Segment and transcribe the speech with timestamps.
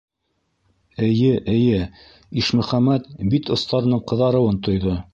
[1.07, 1.83] Эйе, эйе,-
[2.43, 5.03] Ишмөхәмәт бит остарының ҡыҙарыуын тойҙо.